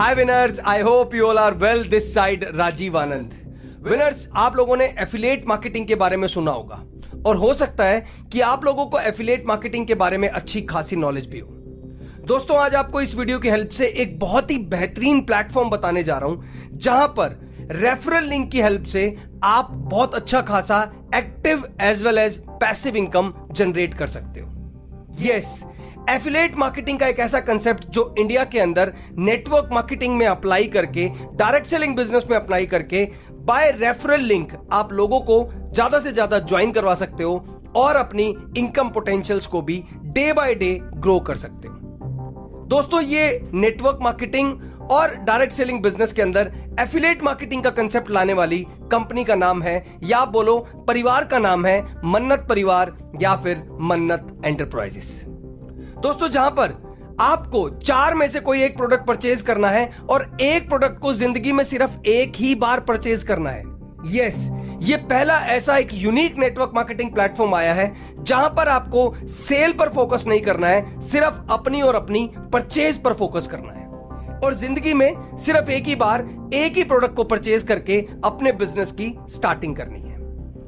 [0.00, 3.32] Hi winners I hope you all are well this side Rajeev Anand
[3.84, 6.76] winners आप लोगों ने affiliate marketing के बारे में सुना होगा।
[7.26, 10.96] और हो सकता है कि आप लोगों को एफिलेट मार्केटिंग के बारे में अच्छी खासी
[10.96, 11.48] नॉलेज भी हो।
[12.26, 16.18] दोस्तों आज आपको इस वीडियो की हेल्प से एक बहुत ही बेहतरीन प्लेटफॉर्म बताने जा
[16.18, 17.38] रहा हूँ जहाँ पर
[17.72, 19.04] रेफरल लिंक की हेल्प से
[19.44, 20.82] आप बहुत अच्छा खासा
[21.14, 24.48] active as well as passive income generate कर सकते हो।
[25.20, 25.79] यस yes,
[26.10, 31.06] एफिलेट मार्केटिंग का एक ऐसा कंसेप्ट जो इंडिया के अंदर नेटवर्क मार्केटिंग में अप्लाई करके
[31.34, 33.04] डायरेक्ट सेलिंग बिज़नेस में अप्लाई करके
[33.46, 35.38] बाय रेफरल लिंक आप लोगों को
[35.74, 38.24] ज़्यादा से ज़्यादा ज्वाइन करवा सकते हो और अपनी
[38.58, 44.90] इनकम पोटेंशियल्स को भी डे बाय डे ग्रो कर सकते हो। दोस्तों, ये नेटवर्क मार्केटिंग
[44.90, 49.62] और डायरेक्ट सेलिंग बिज़नेस के अंदर एफिलेट मार्केटिंग का कंसेप्ट लाने वाली कंपनी का नाम
[49.62, 55.18] है, या बोलो परिवार का नाम है, मन्नत परिवार या फिर मन्नत एंटरप्राइजेस
[56.00, 56.72] दोस्तों, जहाँ पर
[57.20, 61.52] आपको चार में से कोई एक प्रोडक्ट परचेज करना है और एक प्रोडक्ट को ज़िंदगी
[61.52, 63.64] में सिर्फ़ एक ही बार परचेज करना है।
[64.06, 64.48] यस
[64.82, 69.88] ये पहला ऐसा एक यूनिक नेटवर्क मार्केटिंग प्लेटफॉर्म आया है, जहाँ पर आपको सेल पर
[69.88, 74.94] फोकस नहीं करना है, सिर्फ़ अपनी और अपनी परचेज पर फोकस करना है। और ज़िंदगी
[74.94, 79.76] में सिर्फ़ एक ही बार, एक ही प्रोडक्ट को परचेज करके अपने बिज़नेस की स्टार्टिंग
[79.76, 80.18] करनी है।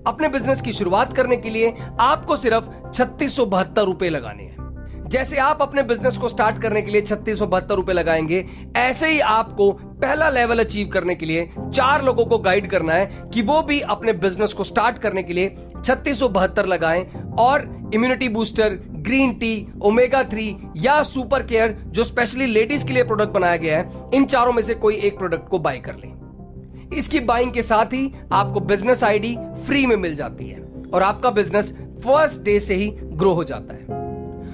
[0.06, 4.61] अपने बिज़नेस की शुरुआत करने के लिए आपको सिर्फ़ छत्तीस रुपए लगाने हैं।
[5.12, 8.44] जैसे आप अपने बिज़नेस को स्टार्ट करने के लिए छत्तीस सौ बहत्तर रुपए लगाएँगे,
[8.77, 13.28] ऐसे ही आपको पहला लेवल अचीव करने के लिए चार लोगों को गाइड करना है
[13.34, 15.54] कि वो भी अपने बिज़नेस को स्टार्ट करने के लिए
[15.84, 17.04] छत्तीस सौ बहत्तर लगाएँ
[17.38, 23.04] और immunity booster green tea omega three या सुपर केयर जो स्पेशली लेडीज़ के लिए
[23.04, 26.91] प्रोडक्ट बनाया गया है, इन चारों में से कोई एक प्रोडक्ट को बाय कर लें।
[26.97, 30.60] इसकी बाइंग के साथ ही आपको बिज़नेस आईडी फ्री में मिल जाती है
[30.94, 31.72] और आपका बिज़नेस
[32.04, 33.81] फ़र्स्ट डे से ही ग्रो हो जाता है।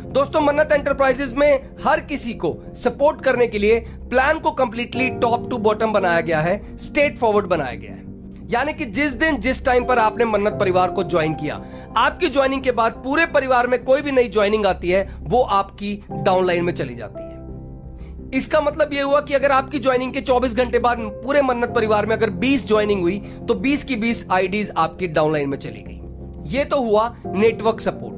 [0.09, 5.49] दोस्तों, मन्नत एंटरप्राइजेस में हर किसी को सपोर्ट करने के लिए प्लान को कंप्लीटली टॉप
[5.51, 9.65] टू बॉटम बनाया गया है स्टेट फॉरवर्ड बनाया गया है। यानी कि जिस दिन, जिस
[9.65, 11.61] टाइम पर आपने मन्नत परिवार को ज्वाइन किया,
[11.97, 15.95] आपकी ज्वाइनिंग के बाद पूरे परिवार में कोई भी नई ज्वाइनिंग आती है, वो आपकी
[16.13, 20.55] डाउनलाइन में चली जाती है। इसका मतलब यह हुआ कि अगर आपकी ज्वाइनिंग के 24
[20.55, 23.19] घंटे बाद पूरे मन्नत परिवार में अगर 20 ज्वाइनिंग हुई
[23.49, 28.18] तो 20 की 20 आईडीज आपकी डाउनलाइन में चली गई। ये तो हुआ नेटवर्क सपोर्ट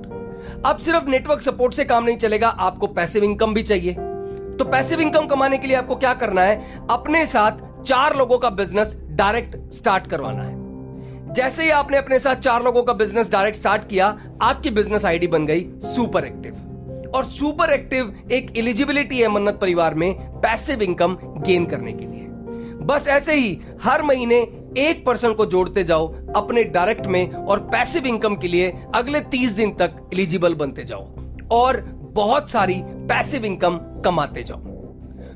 [0.66, 3.92] अब सिर्फ़ नेटवर्क सपोर्ट से काम नहीं चलेगा, आपको पैसिव इनकम भी चाहिए।
[4.56, 6.86] तो पैसिव इनकम कमाने के लिए आपको क्या करना है?
[6.90, 12.36] अपने साथ चार लोगों का बिज़नेस डायरेक्ट स्टार्ट करवाना है। जैसे ही आपने अपने साथ
[12.36, 17.24] चार लोगों का बिज़नेस डायरेक्ट स्टार्ट किया, आपकी बिज़नेस आईडी बन गई सुपर एक्टिव और
[17.24, 22.26] सुपर एक्टिव एक एलिजिबिलिटी है मन्नत परिवार में पैसिव इनकम गेन करने के लिए।
[22.86, 24.40] बस ऐसे ही हर महीने
[24.78, 29.52] एक पर्सन को जोड़ते जाओ अपने डायरेक्ट में और पैसिव इनकम के लिए अगले तीस
[29.52, 31.06] दिन तक एलिजिबल बनते जाओ
[31.52, 31.80] और
[32.14, 34.68] बहुत सारी पैसिव इनकम कमाते जाओ।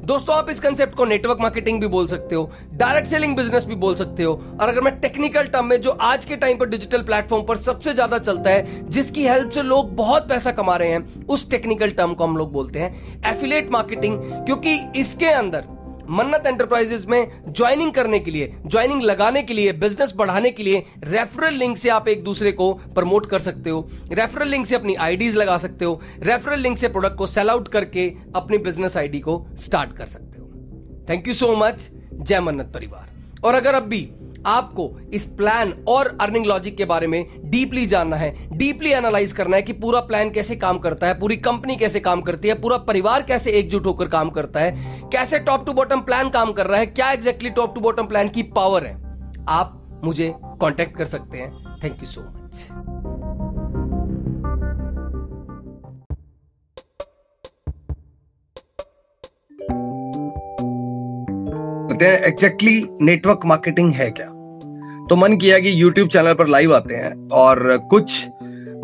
[0.04, 3.74] दोस्तों, आप इस कंसेप्ट को नेटवर्क मार्केटिंग भी बोल सकते हो डायरेक्ट सेलिंग बिज़नेस भी
[3.74, 7.02] बोल सकते हो, और अगर मैं टेक्निकल टर्म में, जो आज के टाइम पर डिजिटल
[7.02, 11.26] प्लेटफॉर्म पर सबसे ज़्यादा चलता है, जिसकी हेल्प से लोग बहुत पैसा कमा रहे हैं,
[11.26, 15.64] उस टेक्निकल टर्म को हम लोग बोलते हैं एफिलेट मार्केटिंग क्योंकि इसके अंदर
[16.10, 20.82] मन्नत एंटरप्राइजेस में ज्वाइनिंग करने के लिए ज्वाइनिंग लगाने के लिए बिज़नेस बढ़ाने के लिए
[21.04, 24.94] रेफरल लिंक से आप एक दूसरे को प्रमोट कर सकते हो। रेफरल लिंक से अपनी
[24.94, 29.20] आईडीज लगा सकते हो। रेफरल लिंक से प्रोडक्ट को सेल आउट करके अपनी बिज़नेस आईडी
[29.20, 30.50] को स्टार्ट कर सकते हो।
[31.08, 33.10] थैंक यू सो मच जय मन्नत परिवार।
[33.44, 34.08] और अगर अब भी
[34.46, 39.56] आपको इस प्लान और अर्निंग लॉजिक के बारे में डीपली जानना है। डीपली एनालाइज करना
[39.56, 42.76] है कि पूरा प्लान कैसे काम करता है, पूरी कंपनी कैसे काम करती है, पूरा
[42.76, 44.74] परिवार कैसे एकजुट होकर काम करता है,
[45.12, 48.28] कैसे टॉप टू बॉटम प्लान काम कर रहा है, क्या exactly top to bottom plan
[48.28, 48.94] की पावर है।
[49.48, 52.66] आप मुझे कॉन्टेक्ट कर सकते हैं। Thank you so much
[62.02, 64.26] exactly network marketing है क्या?
[65.10, 68.24] तो मन किया कि यूट्यूब चैनल पर लाइव आते हैं और कुछ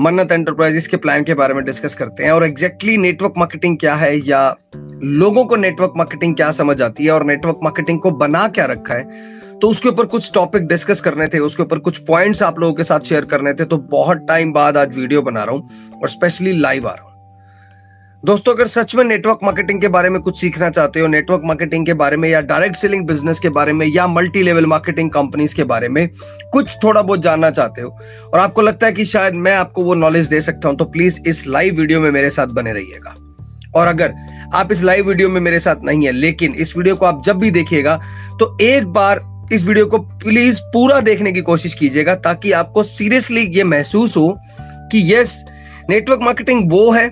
[0.00, 3.94] मन्नत एंटरप्राइजेस के प्लान के बारे में डिस्कस करते हैं और एग्जैक्टली नेटवर्क मार्केटिंग क्या
[3.94, 4.42] है या
[5.04, 8.94] लोगों को नेटवर्क मार्केटिंग क्या समझ आती है और नेटवर्क मार्केटिंग को बना क्या रखा
[8.94, 12.74] है तो उसके ऊपर कुछ टॉपिक डिस्कस करने थे, उसके ऊपर कुछ पॉइंट्स आप लोगों
[12.74, 16.08] के साथ शेयर करने थे तो बहुत टाइम बाद आज वीडियो बना रहा हूँ और
[16.08, 17.09] स्पेशली लाइव आ रहा हूँ।
[18.24, 21.84] दोस्तों, अगर सच में नेटवर्क मार्केटिंग के बारे में कुछ सीखना चाहते हो नेटवर्क मार्केटिंग
[21.86, 25.54] के बारे में या डायरेक्ट सेलिंग बिज़नेस के बारे में या मल्टी लेवल मार्केटिंग कंपनीज़
[25.56, 26.08] के बारे में
[26.52, 27.88] कुछ थोड़ा बहुत जानना चाहते हो
[28.24, 31.18] और आपको लगता है कि शायद मैं आपको वो नॉलेज दे सकता हूँ तो प्लीज़
[31.26, 33.14] इस लाइव वीडियो में मेरे साथ बने रहिएगा।
[33.74, 34.14] और अगर
[34.54, 37.38] आप इस लाइव वीडियो में मेरे साथ नहीं है, लेकिन इस वीडियो को आप जब
[37.38, 37.96] भी देखिएगा
[38.40, 39.20] तो एक बार
[39.52, 44.28] इस वीडियो को प्लीज़ पूरा देखने की कोशिश कीजिएगा ताकि आपको सीरियसली ये महसूस हो
[44.92, 45.42] कि यस
[45.90, 47.08] नेटवर्क मार्केटिंग वो है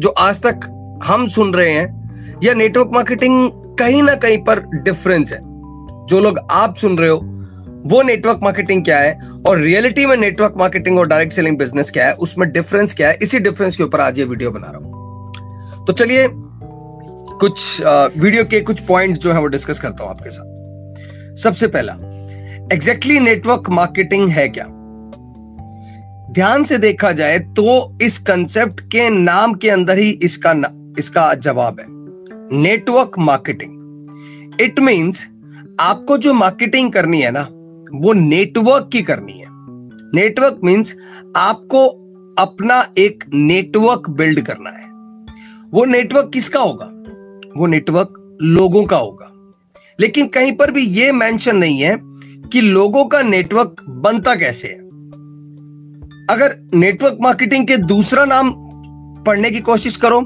[0.00, 0.60] जो आज तक
[1.04, 5.38] हम सुन रहे हैं या नेटवर्क मार्केटिंग कहीं ना कहीं पर डिफरेंस है।
[6.06, 7.16] जो लोग आप सुन रहे हो,
[7.86, 12.06] वो नेटवर्क मार्केटिंग क्या है और रियलिटी में नेटवर्क मार्केटिंग और डायरेक्ट सेलिंग बिज़नेस क्या
[12.06, 15.84] है, उसमें डिफरेंस क्या है, इसी डिफरेंस के ऊपर आज ये वीडियो बना रहा हूँ।
[15.86, 16.28] तो चलिए,
[17.40, 17.80] कुछ
[18.18, 21.92] वीडियो के कुछ पॉइंट जो है वो डिस्कस करता हूँ आपके साथ। सबसे पहला
[22.72, 24.64] एग्जैक्टली नेटवर्क मार्केटिंग है क्या?
[26.34, 30.54] ध्यान से देखा जाए तो इस कंसेप्ट के नाम के अंदर ही इसका
[30.98, 31.86] इसका जवाब है।
[32.62, 33.70] नेटवर्क मार्केटिंग
[34.60, 35.28] इट मींस
[35.80, 37.42] आपको जो मार्केटिंग करनी है ना,
[37.94, 39.46] वो नेटवर्क की करनी है।
[40.14, 40.96] नेटवर्क मींस
[41.36, 41.86] आपको
[42.38, 44.84] अपना एक नेटवर्क बिल्ड करना है।
[45.70, 46.90] वो नेटवर्क किसका होगा?
[47.56, 49.54] वो नेटवर्क लोगों का होगा।
[50.00, 51.98] लेकिन कहीं पर भी ये मेंशन नहीं है
[52.52, 54.83] कि लोगों का नेटवर्क बनता कैसे है।
[56.30, 58.52] अगर नेटवर्क मार्केटिंग के दूसरा नाम
[59.26, 60.20] पढ़ने की कोशिश करो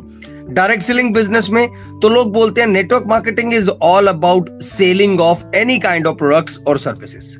[0.50, 1.66] डायरेक्ट सेलिंग बिज़नेस में
[2.02, 6.58] तो लोग बोलते हैं network marketing is all about selling of any kind of products
[6.68, 7.36] और सर्विसेज़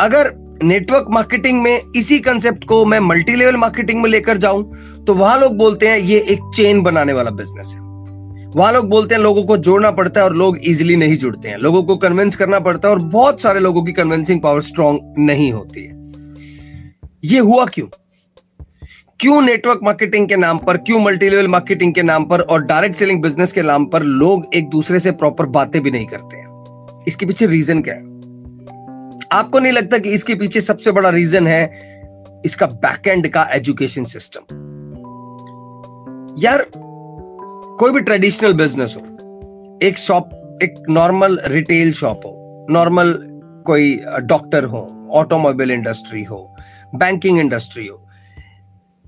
[0.00, 0.32] अगर
[0.62, 4.64] नेटवर्क मार्केटिंग में इसी कंसेप्ट को मैं मल्टी लेवल मार्केटिंग में लेकर जाऊँ
[5.06, 7.80] तो वहाँ लोग बोलते हैं, ये एक चेन बनाने वाला बिज़नेस है।
[8.56, 11.58] वहाँ लोग बोलते हैं, लोगों को जोड़ना पड़ता है और लोग इजिली नहीं जुड़ते हैं।
[11.58, 15.52] लोगों को कन्विंस करना पड़ता है और बहुत सारे लोगों की कन्विंसिंग पावर स्ट्रांग नहीं
[15.52, 15.99] होती है।
[17.24, 17.86] ये हुआ क्यों?
[19.20, 22.96] क्यों नेटवर्क मार्केटिंग के नाम पर, क्यों मल्टी लेवल मार्केटिंग के नाम पर और डायरेक्ट
[22.96, 27.04] सेलिंग बिज़नेस के नाम पर लोग एक दूसरे से प्रॉपर बातें भी नहीं करते हैं?
[27.08, 28.00] इसके पीछे रीजन क्या है?
[29.32, 31.64] आपको नहीं लगता कि इसके पीछे सबसे बड़ा रीजन है
[32.44, 34.40] इसका बैकएंड का एजुकेशन सिस्टम
[36.38, 36.66] यार,
[37.78, 43.12] कोई भी ट्रेडिशनल बिज़नेस हो, एक शॉप एक नॉर्मल रिटेल शॉप हो नॉर्मल
[43.66, 46.49] कोई डॉक्टर हो ऑटोमोबाइल इंडस्ट्री हो
[46.94, 48.06] बैंकिंग इंडस्ट्री हो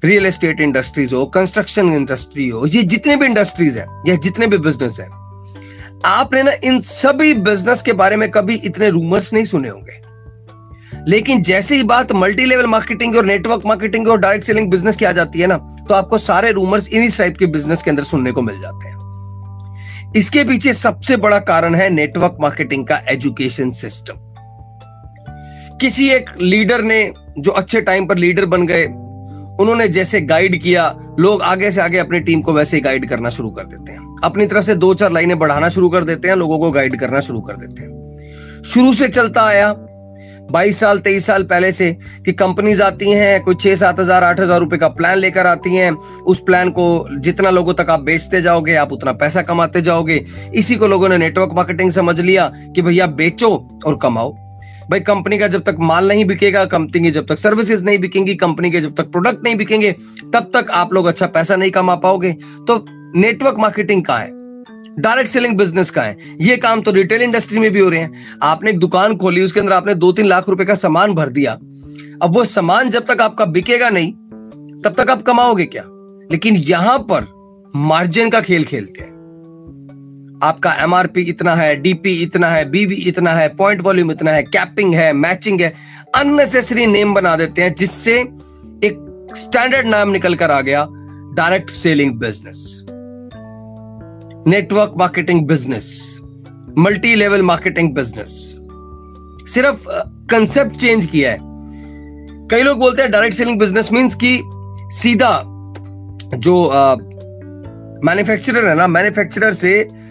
[0.04, 4.58] रियल एस्टेट इंडस्ट्रीज़ हो कंस्ट्रक्शन इंडस्ट्री हो, ये जितने भी इंडस्ट्रीज़ हैं, या जितने भी
[4.58, 5.10] बिज़नेस हैं,
[6.04, 10.00] आपने ना इन सभी बिज़नेस के बारे में कभी इतने रूमर्स नहीं सुने होंगे।
[11.08, 15.04] लेकिन जैसे ही बात मल्टी लेवल मार्केटिंग और नेटवर्क मार्केटिंग और डायरेक्ट सेलिंग बिज़नेस की
[15.04, 15.56] आ जाती है ना
[15.88, 20.12] तो आपको सारे रूमर्स इन्हीं टाइप के बिज़नेस के अंदर सुनने को मिल जाते हैं।
[20.16, 24.14] इसके पीछे सबसे बड़ा कारण है नेटवर्क मार्केटिंग का एजुकेशन सिस्टम
[25.80, 28.84] किसी एक लीडर ने जो अच्छे टाइम पर लीडर बन गए,
[29.60, 33.30] उन्होंने जैसे गाइड किया, लोग आगे से आगे अपनी टीम को वैसे ही गाइड करना
[33.30, 36.36] शुरू कर देते हैं। अपनी तरफ़ से दो चार लाइनें बढ़ाना शुरू कर देते हैं,
[36.36, 39.74] लोगों को गाइड करना शुरू कर देते हैं। शुरू से चलता आया,
[40.50, 41.90] बाईस साल, तेईस साल पहले से
[42.24, 45.74] कि कंपनीज़ आती हैं, कोई छह, सात हज़ार, आठ हज़ार रुपए का प्लान लेकर आती
[45.74, 45.90] हैं।
[46.26, 50.24] उस प्लान को जितना लोगों तक आप बेचते जाओगे, आप उतना पैसा कमाते जाओगे।
[50.54, 54.36] इसी को लोगों ने नेटवर्क मार्केटिंग समझ लिया कि भैया बेचो और कमाओ।
[54.90, 58.34] भाई कंपनी का जब तक माल नहीं बिकेगा कंपनी की जब तक सर्विसेज़ नहीं बिकेंगी
[58.34, 59.92] कंपनी के जब तक प्रोडक्ट नहीं बिकेंगे,
[60.34, 62.32] तब तक आप लोग अच्छा पैसा नहीं कमा पाओगे।
[62.66, 62.86] तो
[63.16, 64.30] नेटवर्क मार्केटिंग का है?
[64.98, 66.18] डायरेक्ट सेलिंग बिज़नेस का है?
[66.40, 69.60] ये काम तो रिटेल इंडस्ट्री में भी हो रहे हैं। आपने एक दुकान खोली, उसके
[69.60, 71.52] अंदर आपने दो तीन लाख रुपए का सामान भर दिया।
[72.22, 74.12] अब वो सामान जब तक आपका बिकेगा नहीं,
[74.82, 75.84] तब तक आप कमाओगे क्या?
[76.32, 77.26] लेकिन यहाँ पर
[77.76, 79.11] मार्जिन का खेल खेलते हैं।
[80.42, 84.94] आपका एमआरपी इतना है डीपी इतना है बीबी इतना है पॉइंट वॉल्यूम इतना है कैपिंग
[84.94, 85.72] है मैचिंग है
[86.14, 88.18] अननेसेसरी नेम बना देते हैं, जिससे
[88.84, 90.86] एक स्टैंडर्ड नाम निकल कर आ गया
[91.36, 92.82] direct selling business
[94.46, 96.18] network marketing business
[96.78, 98.30] multi level marketing business
[99.54, 99.86] सिर्फ़
[100.30, 101.38] कंसेप्ट चेंज किया है।
[102.50, 104.38] कई लोग बोलते हैं डायरेक्ट सेलिंग बिज़नेस मींस कि
[104.96, 105.32] सीधा
[106.36, 106.54] जो
[108.04, 110.01] मैन्युफैक्चरर है ना मैन्युफैक्चरर से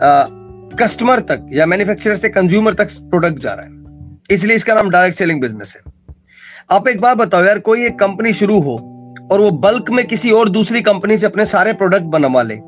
[0.00, 3.78] कस्टमर तक या मैन्युफैक्चरर से कंज्यूमर तक प्रोडक्ट जा रहा है।
[4.30, 5.92] इसलिए इसका नाम डायरेक्ट सेलिंग बिज़नेस है।
[6.70, 8.76] आप एक बात बताओ यार, कोई एक कंपनी शुरू हो
[9.32, 12.58] और वो बल्क में किसी और दूसरी कंपनी से अपने सारे प्रोडक्ट बनवा ले।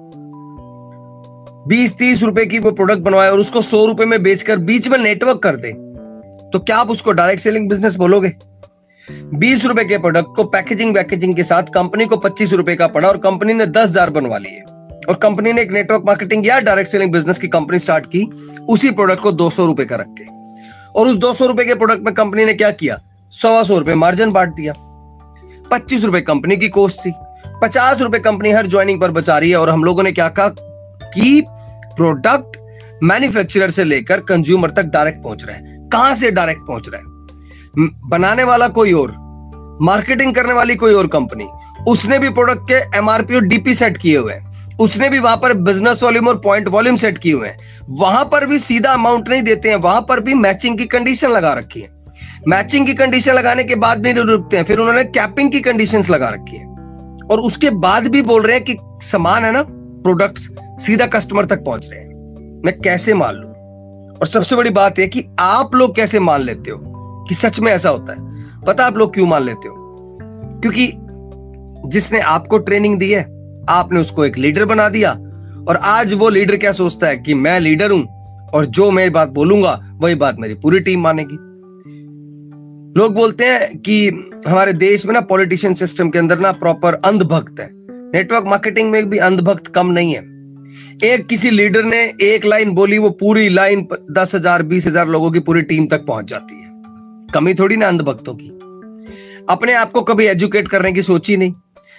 [1.68, 4.98] बीस तीस रुपए की वो प्रोडक्ट बनवाए और उसको सौ रुपए में बेचकर बीच में
[4.98, 5.72] नेटवर्क कर दे
[6.52, 8.32] तो क्या आप उसको डायरेक्ट सेलिंग बिज़नेस बोलोगे?
[9.34, 13.08] बीस रुपए के प्रोडक्ट को पैकेजिंग वैकेजिंग के साथ कंपनी को पच्चीस रुपए का पड़ा
[13.08, 14.60] और कंपनी ने दस हज़ार बनवा लिए।
[15.08, 18.30] और कंपनी ने एक नेटवर्क मार्केटिंग या डायरेक्ट सेलिंग बिज़नेस की कंपनी स्टार्ट की,
[18.68, 20.24] उसी प्रोडक्ट को दो सौ रुपए का रख के।
[21.00, 23.00] और उस दो सौ रुपए के प्रोडक्ट में कंपनी ने क्या किया?
[23.30, 24.72] सवा सौ रुपए मार्जिन बांट दिया।
[25.70, 27.12] पच्चीस रुपए कंपनी की कोस्ट थी।
[27.62, 30.48] पचास रुपए कंपनी हर ज्वाइनिंग पर बचा रही है और हम लोगों ने क्या कहा
[31.04, 31.44] कि
[31.96, 32.56] प्रोडक्ट
[33.02, 37.12] मैन्युफैक्चरर से लेकर कंज्यूमर तक डायरेक्ट पहुँच रहा है। कहाँ से डायरेक्ट पहुँच रहा है?
[38.08, 39.14] बनाने वाला कोई और
[39.82, 41.48] मार्केटिंग करने वाली कोई और कंपनी
[41.88, 45.54] उसने भी प्रोडक्ट के एमआरपी और डीपी सेट किए हुए हैं। उसने भी वहाँ पर
[45.54, 49.42] बिज़नेस वॉल्यूम और पॉइंट वॉल्यूम सेट किए हुए हैं। वहाँ पर भी सीधा अमाउंट नहीं
[49.42, 51.88] देते हैं, वहाँ पर भी मैचिंग की कंडीशन लगा रखी है।
[52.48, 56.28] मैचिंग की कंडीशन लगाने के बाद भी रुकते हैं, फिर उन्होंने कैपिंग की कंडीशंस लगा
[56.28, 56.66] रखी है।
[57.30, 61.64] और उसके बाद भी बोल रहे हैं कि समान है ना प्रोडक्ट्स सीधा कस्टमर तक
[61.64, 62.12] पहुँच रहे हैं।
[62.64, 63.48] मैं कैसे मान लू?
[64.12, 66.78] और सबसे बड़ी बात यह कि आप लोग कैसे मान लेते हो
[67.28, 68.18] कि सच में ऐसा होता है?
[68.60, 69.74] पता आप लोग क्यों मान लेते हो?
[70.62, 70.92] क्योंकि
[71.88, 73.31] जिसने आपको ट्रेनिंग दी है
[73.70, 75.12] आपने उसको एक लीडर बना दिया।
[75.68, 78.04] और आज वो लीडर क्या सोचता है कि मैं लीडर हूँ
[78.54, 81.36] और जो मैं बात बोलूँगा, वही बात मेरी पूरी टीम मानेगी।
[82.96, 84.06] लोग बोलते हैं कि
[84.46, 87.68] हमारे देश में ना पॉलिटिशियन सिस्टम के अंदर ना प्रॉपर अंधभक्त है।
[88.14, 90.30] नेटवर्क मार्केटिंग में भी अंधभक्त कम नहीं है।
[91.04, 95.30] एक किसी लीडर ने एक लाइन बोली, वो पूरी लाइन दस हज़ार, बीस हज़ार लोगों
[95.30, 96.70] की पूरी टीम तक पहुँच जाती है।
[97.34, 98.48] कमी थोड़ी ना अंधभक्तों की।
[99.50, 101.52] अपने आप को कभी एजुकेट करने की सोची नहीं।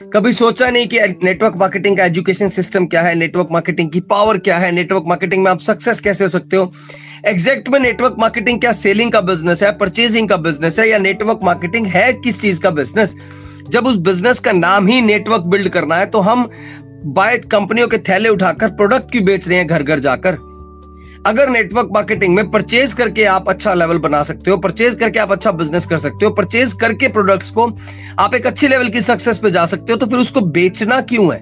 [0.03, 4.37] कभी सोचा नहीं कि नेटवर्क मार्केटिंग का एजुकेशन सिस्टम क्या है नेटवर्क मार्केटिंग की पावर
[4.37, 6.71] क्या है नेटवर्क मार्केटिंग में आप सक्सेस कैसे हो सकते हो?
[7.27, 11.39] एग्जैक्ट में नेटवर्क मार्केटिंग क्या सेलिंग का बिज़नेस है परचेजिंग का बिज़नेस है, या नेटवर्क
[11.43, 13.15] मार्केटिंग है किस चीज़ का बिज़नेस
[13.69, 16.49] जब उस बिज़नेस का नाम ही नेटवर्क बिल्ड करना है तो हम
[17.05, 20.37] बाय कंपनियों के थैले उठाकर प्रोडक्ट क्यों बेच रहे हैं घर घर जाकर?
[21.25, 25.31] अगर नेटवर्क मार्केटिंग में परचेज करके आप अच्छा लेवल बना सकते हो परचेज करके आप
[25.31, 27.71] अच्छा बिज़नेस कर सकते हो परचेज करके प्रोडक्ट्स को
[28.19, 31.33] आप एक अच्छे लेवल की सक्सेस पे जा सकते हो तो फिर उसको बेचना क्यों
[31.33, 31.39] है?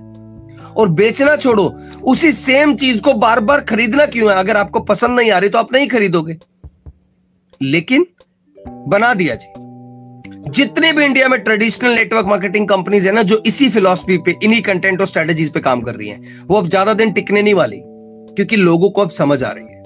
[0.72, 1.74] और बेचना छोड़ो,
[2.04, 4.38] उसी सेम चीज़ को बार बार खरीदना क्यों है?
[4.38, 6.38] अगर आपको पसंद नहीं आ रही तो आप नहीं खरीदोगे।
[7.62, 8.06] लेकिन
[8.88, 13.70] बना दिया जी। जितने भी इंडिया में ट्रेडिशनल नेटवर्क मार्केटिंग कंपनीज़ है ना, जो इसी
[13.70, 17.12] फिलोसफी पे, इन्हीं कंटेंट और स्ट्रेटेजीज पे काम कर रही हैं, वो अब ज़्यादा दिन
[17.12, 17.82] टिकने नहीं वाली।
[18.36, 19.80] क्योंकि लोगों को अब समझ आ रही है।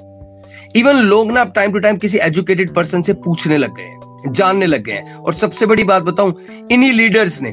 [0.75, 4.31] इवन लोग ना अब टाइम टू टाइम किसी एजुकेटेड पर्सन से पूछने लग गए हैं,
[4.31, 6.33] जानने लग गए हैं। और सबसे बड़ी बात बताऊँ,
[6.71, 7.49] इन्हीं लीडर्स ने,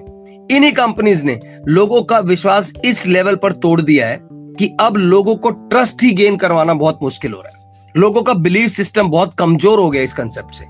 [0.51, 4.21] इन्हीं कंपनीज़ ने लोगों का विश्वास इस लेवल पर तोड़ दिया है
[4.59, 8.35] कि अब लोगों को ट्रस्ट ही गेन करवाना बहुत मुश्किल हो रहा है। लोगों का
[8.35, 10.65] बिलीव सिस्टम बहुत कमज़ोर हो गया इस कंसेप्ट से।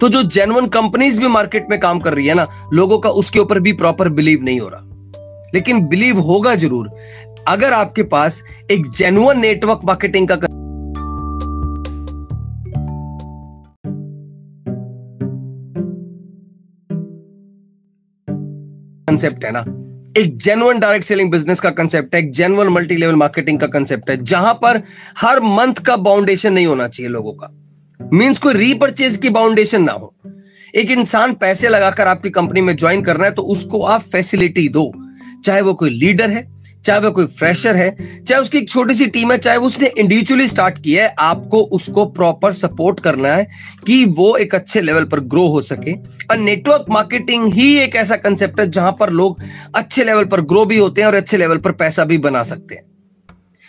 [0.00, 3.38] तो जो जेनुअन कंपनीज़ भी मार्केट में काम कर रही है ना, लोगों का उसके
[3.38, 4.88] ऊपर भी प्रॉपर बिलीव नहीं हो रहा।
[5.54, 6.88] लेकिन बिलीव होगा ज़रूर
[7.48, 10.36] अगर आपके पास एक जेनुअन नेटवर्क मार्केटिंग का
[19.08, 19.60] कंसेप्ट है ना,
[20.18, 24.10] एक जेनुअन डायरेक्ट सेलिंग बिज़नेस का कंसेप्ट है, एक जेनुअन मल्टी लेवल मार्केटिंग का कंसेप्ट
[24.10, 24.80] है, जहाँ पर
[25.18, 27.50] हर मंथ का बाउंडेशन नहीं होना चाहिए लोगों का।
[28.00, 30.14] मींस कोई रीपर्चेज की बाउंडेशन ना हो।
[30.74, 34.92] एक इंसान पैसे लगाकर आपकी कंपनी में ज्वाइन करना है तो उसको आप फैसिलिटी दो,
[35.44, 36.50] चाहे वो कोई लीडर है
[36.84, 37.90] चाहे वो कोई फ्रेशर है,
[38.24, 42.04] चाहे उसकी एक छोटी सी टीम है, चाहे उसने इंडिविजुअली स्टार्ट किया है, आपको उसको
[42.06, 43.46] प्रॉपर सपोर्ट करना है
[43.86, 45.92] कि वो एक अच्छे लेवल पर ग्रो हो सके।
[46.30, 49.42] और नेटवर्क मार्केटिंग ही एक ऐसा कंसेप्ट है जहाँ पर लोग
[49.74, 52.74] अच्छे लेवल पर ग्रो भी होते हैं और अच्छे लेवल पर पैसा भी बना सकते
[52.74, 52.84] हैं।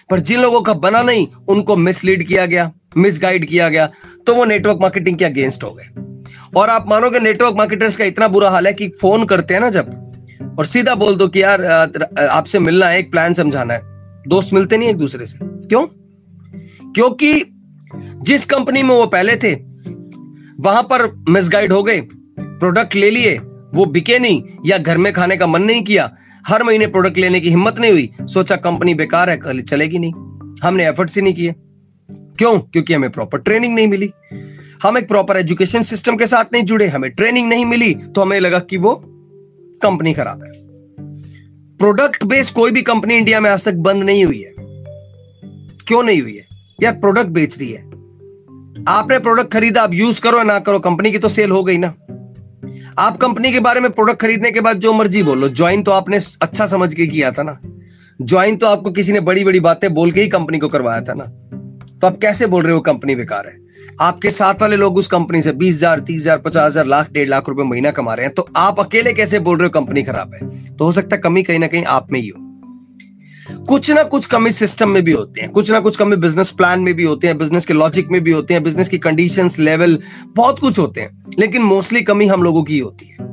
[0.09, 3.89] पर जिन लोगों का बना नहीं, उनको मिसलीड किया गया मिसगाइड किया गया
[4.27, 5.87] तो वो नेटवर्क मार्केटिंग के अगेंस्ट हो गए।
[6.55, 9.69] और आप मानोगे नेटवर्क मार्केटर्स का इतना बुरा हाल है कि फ़ोन करते हैं ना
[9.69, 10.12] जब
[10.59, 11.65] और सीधा बोल दो कि यार
[12.31, 13.81] आपसे मिलना है, एक प्लान समझाना है।
[14.27, 15.85] दोस्त मिलते नहीं एक दूसरे से। क्यों?
[16.93, 17.43] क्योंकि
[17.95, 19.53] जिस कंपनी में वो पहले थे,
[20.59, 22.01] वहाँ पर मिसगाइड हो गए
[22.39, 23.37] प्रोडक्ट ले लिए,
[23.73, 26.11] वो बिके नहीं, या घर में खाने का मन नहीं किया,
[26.47, 30.13] हर महीने प्रोडक्ट लेने की हिम्मत नहीं हुई, सोचा कंपनी बेकार है चलेगी नहीं।
[30.63, 31.53] हमने एफर्ट्स ही नहीं किए।
[32.09, 32.59] क्यों?
[32.59, 34.11] क्योंकि हमें प्रॉपर ट्रेनिंग नहीं मिली।
[34.83, 38.39] हम एक प्रॉपर एजुकेशन सिस्टम के साथ नहीं जुड़े, हमें ट्रेनिंग नहीं मिली तो हमें
[38.39, 39.09] लगा कि वो
[39.83, 40.51] कंपनी खराब है।
[41.77, 44.53] प्रोडक्ट बेस्ड कोई भी कंपनी इंडिया में आज तक बंद नहीं हुई है।
[45.87, 46.47] क्यों नहीं हुई है?
[46.83, 47.81] यार प्रोडक्ट बेच रही है।
[48.87, 51.87] आपने प्रोडक्ट खरीदा, आप यूज़ करो ना करो कंपनी की तो सेल हो गई ना।
[52.99, 56.19] आप कंपनी के बारे में प्रोडक्ट खरीदने के बाद जो मर्ज़ी बोलो ज्वाइन तो आपने
[56.41, 57.59] अच्छा समझ के किया था ना।
[58.21, 61.13] ज्वाइन तो आपको किसी ने बड़ी बड़ी बातें बोल के ही कंपनी को करवाया था
[61.13, 61.23] ना।
[61.99, 63.62] तो आप कैसे बोल रहे हो कंपनी बेकार है?
[64.03, 67.29] आपके साथ वाले लोग उस कंपनी से बीस हज़ार, तीस हज़ार, पचास हज़ार, लाख, डेढ़
[67.29, 70.33] लाख रुपए महीना कमा रहे हैं तो आप अकेले कैसे बोल रहे हो कंपनी खराब
[70.33, 70.47] है?
[70.69, 72.39] तो हो सकता है कमी कहीं ना कहीं आप में ही हो।
[73.65, 76.81] कुछ ना कुछ कमी सिस्टम में भी होते हैं, कुछ ना कुछ कमी बिज़नेस प्लान
[76.81, 79.97] में भी होते हैं बिज़नेस के लॉजिक में भी होते हैं बिज़नेस की कंडीशंस लेवल
[80.35, 83.31] बहुत कुछ होते हैं, लेकिन मोस्टली कमी हम लोगों की होती है।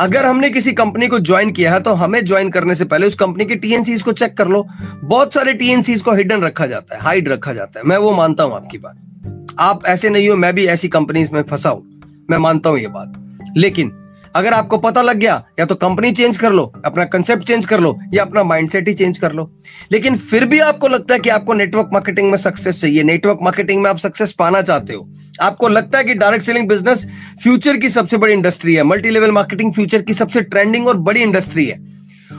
[0.00, 3.14] अगर हमने किसी कंपनी को ज्वाइन किया है तो हमें ज्वाइन करने से पहले उस
[3.16, 4.66] कंपनी के टीएनसीज को चेक कर लो।
[5.04, 8.44] बहुत सारे टीएनसीज को हिडन रखा जाता है हाइड रखा जाता है, मैं वो मानता
[8.44, 8.96] हूँ आपकी बात।
[9.58, 12.86] आप ऐसे नहीं हो, मैं भी ऐसी कंपनीज़ में फंसा हूँ। मैं मानता हूँ ये
[12.86, 13.12] बात।
[13.56, 13.92] लेकिन
[14.34, 17.80] अगर आपको पता लग गया, या तो कंपनी चेंज कर लो, अपना कंसेप्ट चेंज कर
[17.80, 19.56] लो, या अपना माइंडसेट ही चेंज कर लो।
[19.92, 23.82] लेकिन फिर भी आपको लगता है कि आपको नेटवर्क मार्केटिंग में सक्सेस चाहिए। नेटवर्क मार्केटिंग
[23.82, 25.08] में आप सक्सेस पाना चाहते हो।
[25.42, 27.06] आपको लगता है कि डायरेक्ट सेलिंग बिज़नेस
[27.42, 31.22] फ्यूचर की सबसे बड़ी इंडस्ट्री है। मल्टी लेवल मार्केटिंग फ्यूचर की सबसे ट्रेंडिंग और बड़ी
[31.22, 31.84] इंडस्ट्री है।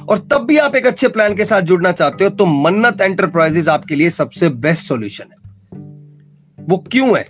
[0.10, 3.68] और तब भी आप एक अच्छे प्लान के साथ जुड़ना चाहते हो तो मन्नत एंटरप्राइजेस
[3.68, 5.41] आपके लिए सबसे बेस्ट सोल्यूशन है।
[6.70, 7.24] वो क्यों है?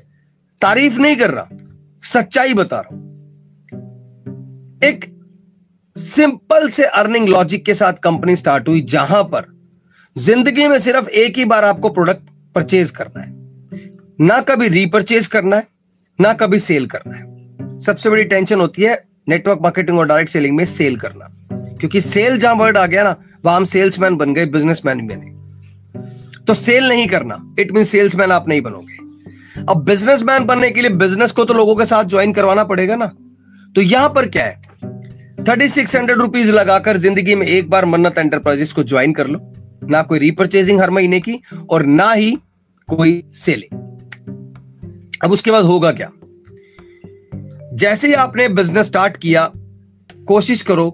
[0.62, 1.48] तारीफ़ नहीं कर रहा,
[2.04, 3.10] सच्चाई बता रहा हूँ।
[4.84, 5.06] एक
[5.96, 9.46] सिंपल से अर्निंग लॉजिक के साथ कंपनी स्टार्ट हुई जहाँ पर
[10.16, 13.30] ज़िंदगी में सिर्फ़ एक ही बार आपको प्रोडक्ट परचेज करना है।
[14.20, 15.68] ना कभी रीपरचेज करना है,
[16.20, 20.56] ना कभी सेल करना है। सबसे बड़ी टेंशन होती है नेटवर्क मार्केटिंग और डायरेक्ट सेलिंग
[20.58, 21.30] में सेल करना।
[21.80, 25.40] क्योंकि सेल जहाँ वर्ड आ गया ना, वहाँ हम सेल्समैन बन गए बिजनेसमैन बने।
[26.46, 29.01] तो सेल नहीं करना इट मीन सेल्समैन आप नहीं बनोगे।
[29.70, 33.06] अब बिजनेसमैन बनने के लिए बिज़नेस को तो लोगों के साथ ज्वाइन करवाना पड़ेगा ना।
[33.76, 34.62] तो यहाँ पर क्या है?
[35.48, 39.40] थर्टी सिक्स हंड्रेड रुपीज़ लगाकर ज़िंदगी में एक बार मन्नत एंटरप्राइजेस को ज्वाइन कर लो।
[39.84, 41.40] ना कोई रिपर्चेजिंग हर महीने की
[41.70, 42.38] और ना ही
[42.88, 43.80] कोई सेलिंग
[45.24, 46.10] अब उसके बाद होगा क्या?
[47.74, 49.52] जैसे ही आपने बिज़नेस स्टार्ट किया,
[50.28, 50.94] कोशिश करो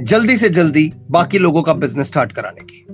[0.00, 2.86] जल्दी से जल्दी बाकी लोगों का बिज़नेस स्टार्ट कराने की।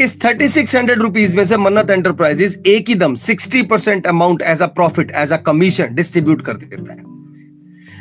[0.00, 4.42] इस थर्टी सिक्स हंड्रेड रुपीज़ में से मन्नत एंटरप्राइजेस एक ही दम sixty percent amount
[4.42, 6.98] as a profit as a commission distribute कर देता है।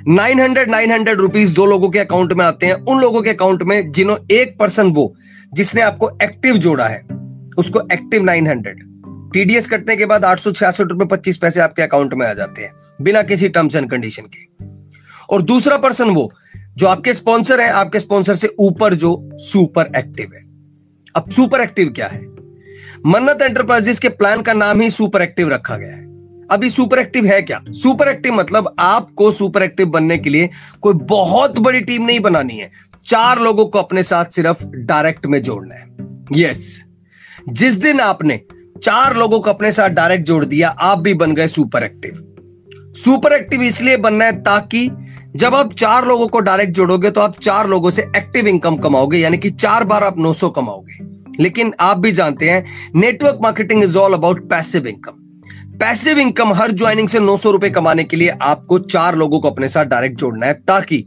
[0.07, 3.29] Nine hundred nine hundred rupees दो लोगों के अकाउंट में आते हैं। उन लोगों के
[3.29, 5.15] अकाउंट में जिन्हों एक पर्सन वो,
[5.53, 7.01] जिसने आपको एक्टिव जोड़ा है,
[7.57, 8.83] उसको एक्टिव नाइन हंड्रेड।
[9.33, 12.61] टीडीएस कटने के बाद आठ सौ छियासठ रुपए पच्चीस पैसे आपके अकाउंट में आ जाते
[12.61, 14.65] हैं, बिना किसी टर्म्स एंड कंडीशन के।
[15.29, 16.31] और दूसरा पर्सन वो,
[16.77, 20.46] जो आपके स्पॉन्सर है, आपके स्पॉन्सर से ऊपर जो सुपर एक्टिव है।
[21.17, 22.19] अब सुपर एक्टिव क्या है?
[23.05, 26.05] मन्नत एंटरप्राइजेस के प्लान का नाम ही सुपर एक्टिव रखा गया है।
[26.51, 27.61] अभी सुपर एक्टिव है क्या?
[27.69, 30.49] सुपर एक्टिव मतलब आपको सुपर एक्टिव बनने के लिए
[30.81, 32.71] कोई बहुत बड़ी टीम नहीं बनानी है।
[33.05, 35.87] चार लोगों को अपने साथ सिर्फ़ डायरेक्ट में जोड़ना है।
[36.33, 36.83] यस।
[37.49, 38.41] जिस दिन आपने
[38.83, 42.23] चार लोगों को अपने साथ डायरेक्ट जोड़ दिया, आप भी बन गए सुपर एक्टिव
[42.95, 44.91] सुपर एक्टिव इसलिए बनना है ताकि
[45.37, 49.17] जब आप चार लोगों को डायरेक्ट जोड़ोगे तो आप चार लोगों से एक्टिव इनकम कमाओगे,
[49.17, 52.63] यानी कि चार बार आप 900 कमाओगे। लेकिन आप भी जानते हैं
[52.95, 57.69] network marketing is all about passive income passive income her joining से नौ सौ रुपए
[57.69, 61.05] कमाने के लिए आपको चार लोगों को अपने साथ डायरेक्ट जोड़ना है, ताकि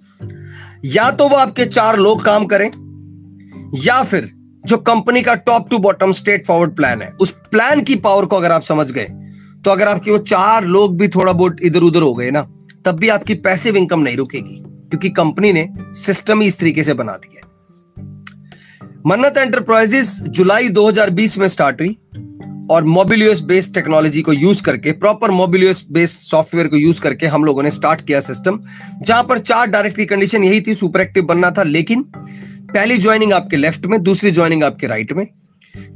[0.87, 2.71] या तो वो आपके चार लोग काम करें,
[3.79, 4.31] या फिर
[4.65, 6.13] जो कंपनी का top to bottom
[6.47, 9.09] straightforward plan है, उस प्लान की पावर को अगर आप समझ गए
[9.65, 12.47] तो अगर आपके वो चार लोग भी थोड़ा बहुत इधर उधर हो गए ना
[12.85, 16.95] तब भी आपकी पैसिव इनकम नहीं रुकेगी, क्योंकि कंपनी ने सिस्टम ही इस तरीके से
[16.95, 17.47] बना दिया
[19.07, 21.97] मन्नत एंटरप्राइजेस जुलाई 2020 में स्टार्ट हुई
[22.71, 27.45] और मोबिलियस बेस्ड टेक्नोलॉजी को यूज़ करके प्रॉपर मोबिलियस बेस्ड सॉफ्टवेयर को यूज़ करके हम
[27.45, 28.61] लोगों ने स्टार्ट किया सिस्टम
[29.03, 32.03] जहाँ पर चार डायरेक्ट की कंडीशन यही थी सुपर एक्टिव बनना था, लेकिन
[32.75, 35.27] पहली ज्वाइनिंग आपके लेफ़्ट में, दूसरी ज्वाइनिंग आपके राइट में।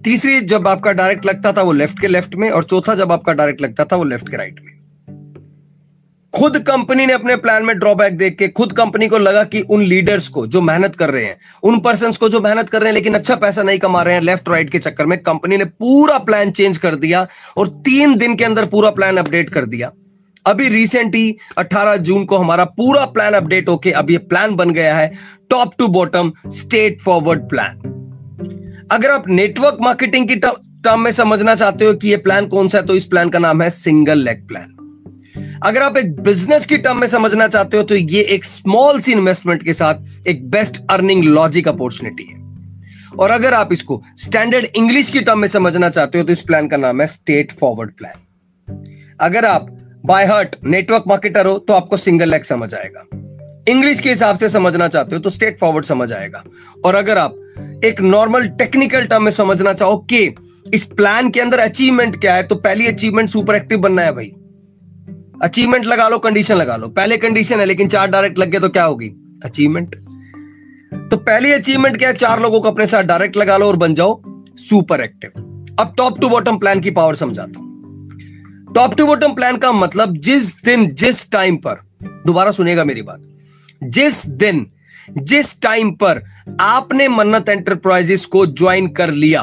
[0.04, 3.32] तीसरी जब आपका डायरेक्ट लगता था, वो लेफ़्ट के लेफ़्ट में, और चौथा जब आपका
[3.32, 4.73] डायरेक्ट लगता था, वो लेफ़्ट के राइट में।
[6.34, 9.82] खुद कंपनी ने अपने प्लान में ड्रॉबैक देख के खुद कंपनी को लगा कि उन
[9.82, 12.94] लीडर्स को जो मेहनत कर रहे हैं, उन पर्सन को जो मेहनत कर रहे हैं,
[12.94, 16.18] लेकिन अच्छा पैसा नहीं कमा रहे हैं लेफ़्ट राइट के चक्कर में कंपनी ने पूरा
[16.18, 19.92] प्लान चेंज कर दिया और तीन दिन के अंदर पूरा प्लान अपडेट कर दिया।
[20.46, 24.70] अभी रिसेंट ही 18 जून को हमारा पूरा प्लान अपडेट होके अब ये प्लान बन
[24.70, 25.12] गया है
[25.50, 26.32] top to bottom
[27.00, 27.78] straightforward plan
[28.92, 32.78] अगर आप नेटवर्क मार्केटिंग की टर्म में समझना चाहते हो कि ये प्लान कौन सा
[32.78, 34.74] है तो इस प्लान का नाम है सिंगल लेग प्लान
[35.62, 39.12] अगर आप एक बिज़नेस की टर्म में समझना चाहते हो तो ये एक स्मॉल सी
[39.12, 42.42] इन्वेस्टमेंट के साथ एक बेस्ट अर्निंग लॉजिक अपॉर्चुनिटी है।
[43.18, 46.68] और अगर आप इसको स्टैंडर्ड इंग्लिश की टर्म में समझना चाहते हो तो इस प्लान
[46.68, 48.84] का नाम है स्टेट फॉरवर्ड प्लान
[49.20, 49.66] अगर आप
[50.06, 53.04] बाय हर्ट नेटवर्क मार्केटर हो तो आपको सिंगल लेग समझ आएगा।
[53.68, 56.42] इंग्लिश के हिसाब से समझना चाहते हो तो स्टेट फॉरवर्ड समझ आएगा।
[56.84, 60.34] और अगर आप एक नॉर्मल टेक्निकल टर्म में समझना चाहो कि
[60.74, 64.32] इस प्लान के अंदर अचीवमेंट क्या है तो पहली अचीवमेंट सुपर एक्टिव बनना है भाई।
[65.44, 68.68] अचीवमेंट लगा लो कंडीशन लगा लो। पहले कंडीशन है, लेकिन चार डायरेक्ट लग गए तो
[68.68, 69.08] क्या होगी?
[69.44, 69.94] अचीवमेंट
[71.10, 72.14] तो पहली अचीवमेंट क्या है?
[72.14, 74.20] चार लोगों को अपने साथ डायरेक्ट लगा लो और बन जाओ
[74.58, 75.30] सुपर एक्टिव
[75.80, 80.16] अब टॉप टू बॉटम प्लान की पावर समझाता हूँ। टॉप टू बॉटम प्लान का मतलब
[80.16, 81.80] जिस दिन, जिस टाइम पर,
[82.26, 83.22] दोबारा सुनेगा मेरी बात।
[83.82, 84.66] जिस दिन,
[85.18, 86.22] जिस टाइम पर
[86.60, 89.42] आपने मन्नत एंटरप्राइजेस को ज्वाइन कर लिया,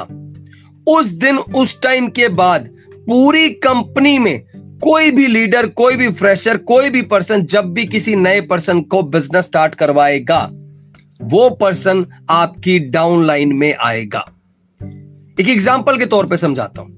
[0.88, 4.44] उस दिन, उस टाइम के बाद पूरी कंपनी में
[4.84, 9.02] कोई भी लीडर कोई भी फ्रेशर कोई भी पर्सन जब भी किसी नए पर्सन को
[9.04, 10.50] बिज़नेस स्टार्ट करवाएगा
[11.22, 14.26] वो पर्सन आपकी डाउन लाइन में आएगा।
[15.40, 16.98] एक एग्जांपल के तौर पे समझाता हूँ।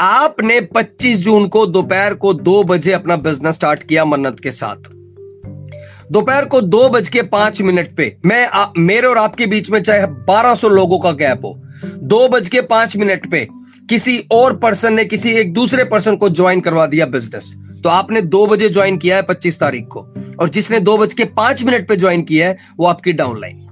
[0.00, 4.90] आपने 25 जून को दोपहर को दो बजे अपना बिज़नेस स्टार्ट किया मन्नत के साथ।
[6.12, 9.82] दोपहर को दो बज के पाँच मिनट पे मैं आ, मेरे और आपके बीच में
[9.82, 13.48] चाहे 1200 लोगों का गैप हो दो बज के पाँच मिनट पे
[13.88, 18.20] किसी और पर्सन ने किसी एक दूसरे पर्सन को ज्वाइन करवा दिया बिज़नेस तो आपने
[18.22, 20.00] दो बजे ज्वाइन किया है पच्चीस तारीख को।
[20.40, 23.62] और जिसने दो बज के पाँच मिनट पे ज्वाइन किया है, वो आपकी डाउनलाइन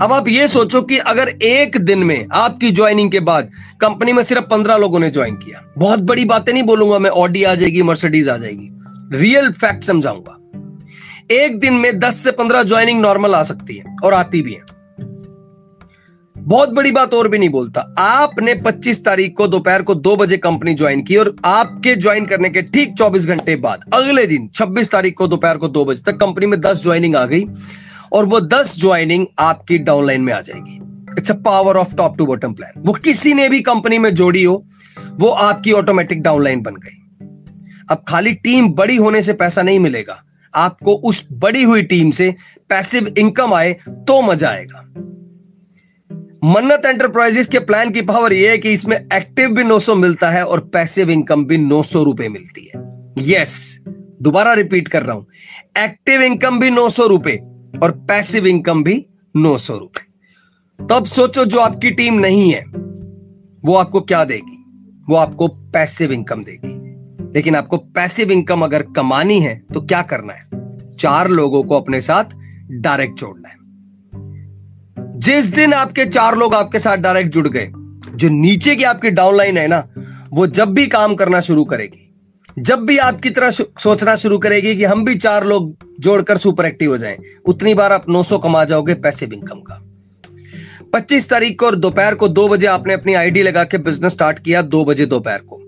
[0.00, 4.22] अब आप ये सोचो कि अगर एक दिन में आपकी ज्वाइनिंग के बाद कंपनी में
[4.22, 7.82] सिर्फ़ पंद्रह लोगों ने ज्वाइन किया, बहुत बड़ी बातें नहीं बोलूँगा मैं ऑडी आ जाएगी
[7.82, 8.70] मर्सिडीज आ जाएगी।
[9.18, 10.38] रियल फैक्ट समझाऊँगा।
[11.30, 14.71] एक दिन में दस से पंद्रह ज्वाइनिंग नॉर्मल आ सकती है और आती भी है।
[16.42, 20.36] बहुत बड़ी बात और भी नहीं बोलता। आपने 25 तारीख को दोपहर को दो बजे
[20.36, 24.90] कंपनी ज्वाइन की और आपके ज्वाइन करने के ठीक 24 घंटे बाद, अगले दिन 26
[24.92, 27.44] तारीख को दोपहर को दो बजे तक कंपनी में 10 ज्वाइनिंग आ गई
[28.12, 30.80] और वो 10 ज्वाइनिंग आपकी डाउनलाइन में आ जाएगी।
[31.18, 34.42] It's a power of top to bottom plan वो किसी ने भी कंपनी में जोड़ी
[34.42, 34.64] हो,
[35.12, 36.98] वो आपकी ऑटोमेटिक डाउनलाइन बन गई।
[37.90, 40.22] अब खाली टीम बड़ी होने से पैसा नहीं मिलेगा।
[40.54, 42.34] आपको उस बड़ी हुई टीम से
[42.68, 44.84] पैसिव इनकम आए तो मज़ा आएगा।
[46.44, 50.46] मन्नत एंटरप्राइजेस के प्लान की पावर यह है कि इसमें एक्टिव भी 900 मिलता है
[50.46, 52.82] और पैसिव इनकम भी 900 रुपए मिलती है।
[53.18, 53.80] यस
[54.22, 55.26] दोबारा रिपीट कर रहा हूँ।
[55.78, 57.36] एक्टिव इनकम भी 900 रुपए
[57.82, 60.02] और पैसिव इनकम भी 900 रुपए।
[60.90, 62.64] तब सोचो जो आपकी टीम नहीं है,
[63.64, 64.64] वो आपको क्या देगी?
[65.08, 66.78] वो आपको पैसिव इनकम देगी।
[67.34, 70.42] लेकिन आपको पैसिव इनकम अगर कमानी है तो क्या करना है?
[70.96, 72.24] चार लोगों को अपने साथ
[72.72, 73.61] डायरेक्ट जोड़ना है।
[75.22, 77.66] जिस दिन आपके चार लोग आपके साथ डायरेक्ट जुड़ गए,
[78.16, 79.86] जो नीचे की आपकी डाउनलाइन है ना,
[80.32, 82.08] वो जब भी काम करना शुरू करेगी,
[82.58, 86.90] जब भी आपकी तरह सोचना शुरू करेगी कि हम भी चार लोग जोड़कर सुपर एक्टिव
[86.90, 89.82] हो जाएँ, उतनी बार आप 900 कमा जाओगे पैसे भी इनकम का।
[90.94, 94.38] 25 तारीख को और दोपहर को दो बजे आपने अपनी आईडी लगा के बिज़नेस स्टार्ट
[94.38, 95.60] किया दो बजे दोपहर को।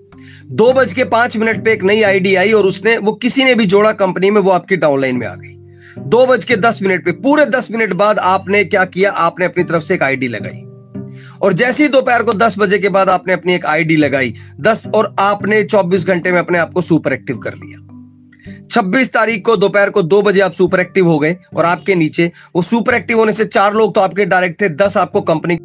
[0.46, 3.54] दो बज के पाँच मिनट पे एक नई आईडी आई और उसने, वो किसी ने
[3.54, 5.56] भी जोड़ा कंपनी में, वो आपकी डाउनलाइन में आ गई।
[5.98, 9.11] दो बज के दस मिनट पे, पूरे दस मिनट बाद आपने क्या किया?
[9.11, 10.62] आपने अपनी तरफ़ से एक आईडी लगाई।
[11.42, 14.87] और जैसे ही दोपहर को दस बजे के बाद आपने अपनी एक आईडी लगाई, दस
[14.94, 17.80] और आपने चौबीस घंटे में अपने आप को सुपर एक्टिव कर लिया।
[18.70, 22.30] छब्बीस तारीख को दोपहर को दो बजे आप सुपर एक्टिव हो गए और आपके नीचे,
[22.57, 25.59] वो सुपर एक्टिव होने से चार लोग तो आपके डायरेक्ट थे, दस आपको कंपनी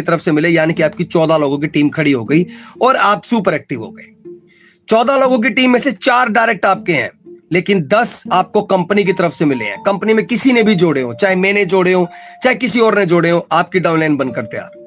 [0.00, 2.46] की तरफ़ से मिले, यानी कि आपकी चौदह लोगों की टीम खड़ी हो गई
[2.82, 4.04] और आप सुपर एक्टिव हो गए।
[4.88, 7.10] चौदह लोगों की टीम में से चार डायरेक्ट आपके हैं,
[7.52, 11.00] लेकिन दस आपको कंपनी की तरफ़ से मिले हैं। कंपनी में किसी ने भी जोड़े
[11.00, 12.06] हो, चाहे मैंने जोड़े हो,
[12.42, 14.78] चाहे किसी और ने जोड़े हो, आपकी डाउनलाइन बनकर तैयार।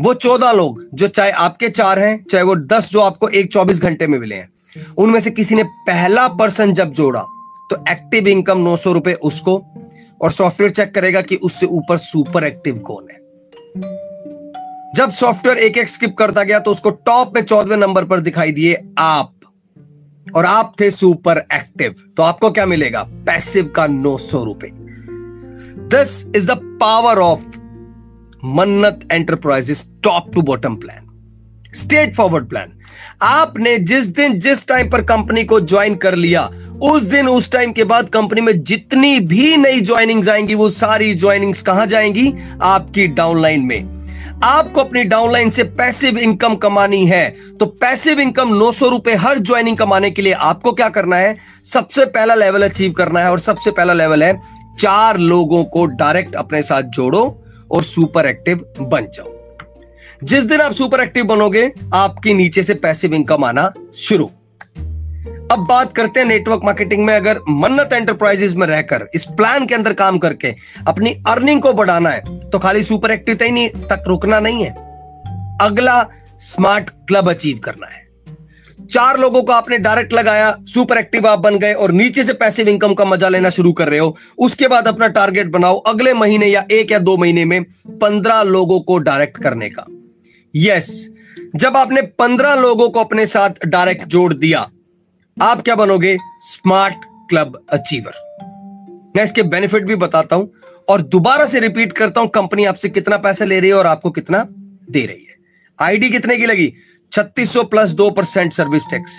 [0.00, 3.82] वो चौदह लोग, जो चाहे आपके चार हैं, चाहे वो दस जो आपको एक चौबीस
[3.82, 4.48] घंटे में मिले हैं,
[4.98, 7.24] उनमें से किसी ने पहला पर्सन जब जोड़ा
[7.70, 9.56] तो एक्टिव इनकम नौ सौ रुपए उसको,
[10.22, 13.18] और सॉफ्टवेयर चेक करेगा कि उससे ऊपर सुपर एक्टिव कौन है।
[14.96, 18.52] जब सॉफ्टवेयर एक एक स्किप करता गया तो उसको टॉप में चौदवे नंबर पर दिखाई
[18.52, 19.34] दिए आप।
[20.34, 23.02] और आप थे सुपर एक्टिव। तो आपको क्या मिलेगा?
[23.02, 24.70] पैसिव का नौ सौ रुपए।
[25.96, 27.40] This is the power of
[28.44, 31.06] Mannat enterprises top to bottom plan.
[32.14, 32.72] Straightforward plan
[33.22, 36.50] आपने जिस दिन, जिस टाइम पर कंपनी को ज्वाइन कर लिया,
[36.82, 41.14] उस दिन, उस टाइम के बाद कंपनी में जितनी भी नई ज्वाइनिंग्स आएँगी, वो सारी
[41.14, 42.34] ज्वाइनिंग्स कहाँ जाएँगी?
[42.62, 43.99] आपकी डाउनलाइन में।
[44.42, 49.38] आपको अपनी डाउनलाइन से पैसिव इनकम कमानी है। तो पैसिव इनकम नौ सौ रुपए हर
[49.38, 51.36] ज्वाइनिंग कमाने के लिए आपको क्या करना है?
[51.64, 54.40] सबसे पहला लेवल अचीव करना है और सबसे पहला लेवल है
[54.80, 59.32] चार लोगों को डायरेक्ट अपने साथ जोड़ो और सुपर एक्टिव बन जाओ।
[60.24, 64.30] जिस दिन आप सुपर एक्टिव बनोगे, आपके नीचे से पैसिव इनकम आना शुरू।
[65.50, 69.74] अब बात करते हैं नेटवर्क मार्केटिंग में, अगर मन्नत एंटरप्राइजेस में रहकर, इस प्लान के
[69.74, 70.54] अंदर काम करके
[70.88, 74.70] अपनी अर्निंग को बढ़ाना है तो खाली सुपर एक्टिव तक नहीं, तक रुकना नहीं है।
[75.62, 76.06] अगला
[76.40, 78.08] स्मार्ट क्लब अचीव करना है।
[78.86, 82.68] चार लोगों को आपने डायरेक्ट लगाया सुपर एक्टिव आप बन गए और नीचे से पैसिव
[82.68, 86.46] इनकम का मज़ा लेना शुरू कर रहे हो। उसके बाद अपना टारगेट बनाओ, अगले महीने
[86.46, 87.62] या एक या दो महीने में
[88.00, 89.86] पंद्रह लोगों को डायरेक्ट करने का।
[90.54, 91.08] यस
[91.56, 94.68] जब आपने पंद्रह लोगों को अपने साथ डायरेक्ट जोड़ दिया
[95.42, 96.16] आप क्या बनोगे?
[96.40, 96.94] स्मार्ट
[97.30, 98.12] क्लब अचीवर
[99.16, 100.52] मैं इसके बेनिफिट भी बताता हूँ
[100.88, 104.10] और दोबारा से रिपीट करता हूँ कंपनी आपसे कितना पैसा ले रही है और आपको
[104.10, 104.44] कितना
[104.90, 105.34] दे रही है।
[105.78, 106.72] आईडी कितने की लगी?
[107.12, 109.16] 3600 प्लस दो परसेंट सर्विस टैक्स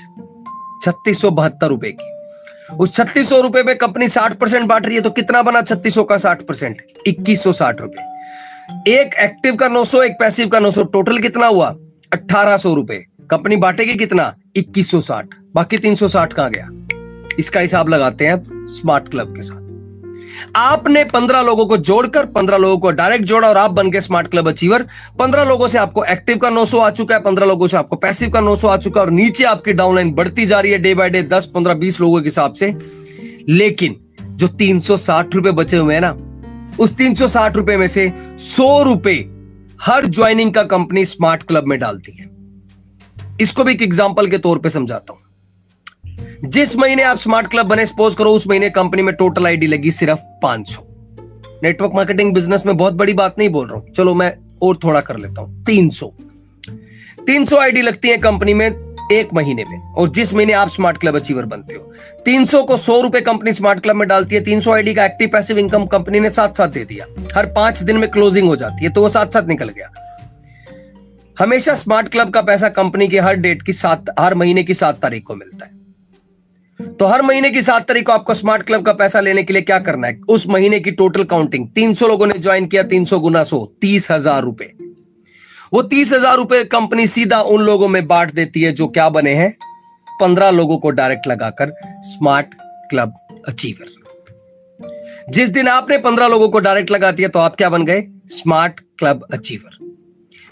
[0.85, 5.41] छत्तीस रुपए की। उस छत्तीस रुपए में कंपनी साठ परसेंट बांट रही है तो कितना
[5.43, 6.81] बना छत्तीस का साठ परसेंट?
[7.07, 11.75] इक्कीस रुपए। एक एक्टिव का नौ सौ, एक पैसिव का नौ सौ। टोटल कितना हुआ?
[12.13, 14.35] अट्ठारह सौ रुपए। कंपनी बांटेगी कितना?
[14.55, 16.69] इक्कीस सौ साठ। बाकी 360 कहाँ गया?
[17.39, 19.61] इसका हिसाब लगाते हैं स्मार्ट क्लब के साथ।
[20.55, 24.27] आपने 15 लोगों को जोड़कर 15 लोगों को डायरेक्ट जोड़ा और आप बन गए स्मार्ट
[24.27, 24.87] क्लब अचीवर।
[25.19, 28.29] 15 लोगों से आपको एक्टिव का 900 आ चुका है 15 लोगों से आपको पैसिव
[28.29, 31.09] का 900 आ चुका है और नीचे आपकी डाउनलाइन बढ़ती जा रही है डे बाय
[31.09, 32.75] डे 10 15 20 लोगों के हिसाब से।
[33.49, 34.81] लेकिन जो तीन
[35.33, 36.17] रुपए बचे हुए हैं ना,
[36.79, 37.15] उस तीन
[37.55, 39.29] रुपए में से सौ रुपए
[39.81, 42.30] हर ज्वाइनिंग का कंपनी स्मार्ट क्लब में डालती है।
[43.41, 45.19] इसको भी एक एग्ज़ाम्पल के तौर पर समझाता हूँ।
[46.43, 49.91] जिस महीने आप स्मार्ट क्लब बने सपोज़ करो उस महीने कंपनी में टोटल आईडी लगी
[49.91, 50.83] सिर्फ़ 500
[51.63, 55.01] नेटवर्क मार्केटिंग बिज़नेस में बहुत बड़ी बात नहीं बोल रहा हूँ। चलो मैं और थोड़ा
[55.01, 56.11] कर लेता हूँ। 300
[57.27, 58.69] 300 आईडी लगती है कंपनी में
[59.11, 61.93] एक महीने में, और जिस महीने आप स्मार्ट क्लब अचीवर बनते हो।
[62.25, 65.57] 300 को सौ रुपए कंपनी स्मार्ट क्लब में डालती है 300 आईडी का एक्टिव पैसिव
[65.59, 68.91] इनकम कंपनी ने साथ साथ दे दिया। हर पाँच दिन में क्लोजिंग हो जाती है
[68.91, 69.91] तो वो साथ साथ निकल गया।
[71.37, 75.01] हमेशा स्मार्ट क्लब का पैसा कंपनी के हर डेट की सात, हर महीने की सात
[75.01, 75.79] तारीख को मिलता है।
[76.93, 79.61] तो हर महीने की सात तारीख को आपको स्मार्ट क्लब का पैसा लेने के लिए
[79.61, 80.19] क्या करना है?
[80.29, 84.41] उस महीने की टोटल काउंटिंग 300 लोगों ने ज्वाइन किया 300 गुना सो, तीस हज़ार
[84.43, 84.71] रुपए।
[85.73, 89.33] वो तीस हज़ार रुपए कंपनी सीधा उन लोगों में बांट देती है जो क्या बने
[89.33, 89.51] हैं?
[90.07, 91.73] पंद्रह लोगों को डायरेक्ट लगाकर
[92.05, 92.55] स्मार्ट
[92.89, 93.13] क्लब
[93.47, 93.99] अचीवर
[95.29, 98.03] जिस दिन आपने पंद्रह लोगों को डायरेक्ट लगा दिया तो आप क्या बन गए?
[98.31, 99.77] स्मार्ट क्लब अचीवर